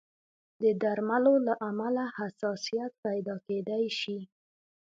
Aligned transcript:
د 0.61 0.63
درملو 0.81 1.33
له 1.47 1.53
امله 1.69 2.03
حساسیت 2.17 2.91
پیدا 3.05 3.35
کېدای 3.47 3.85
شي. 3.99 4.17